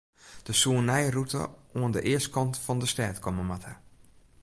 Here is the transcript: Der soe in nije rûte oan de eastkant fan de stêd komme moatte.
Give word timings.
Der 0.47 0.55
soe 0.59 0.77
in 0.81 0.85
nije 0.91 1.09
rûte 1.17 1.41
oan 1.79 1.93
de 1.95 2.01
eastkant 2.11 2.55
fan 2.65 2.79
de 2.81 2.87
stêd 2.93 3.15
komme 3.23 3.43
moatte. 3.49 3.73